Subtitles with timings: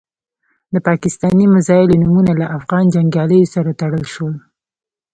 [0.73, 4.35] د پاکستاني میزایلو نومونه له افغان جنګیالیو سره تړل شول.